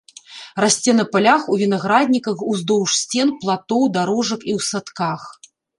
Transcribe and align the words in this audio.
Расце 0.63 0.91
на 0.99 1.05
палях, 1.11 1.43
у 1.55 1.59
вінаградніках, 1.63 2.37
уздоўж 2.55 2.89
сцен, 3.03 3.27
платоў, 3.45 3.81
дарожак 3.99 4.41
і 4.53 4.61
ў 4.61 4.71
садках. 4.73 5.21